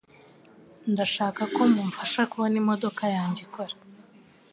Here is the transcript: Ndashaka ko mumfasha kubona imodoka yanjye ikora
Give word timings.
Ndashaka 0.91 1.41
ko 1.55 1.61
mumfasha 1.73 2.21
kubona 2.31 2.55
imodoka 2.61 3.03
yanjye 3.17 3.41
ikora 3.47 3.73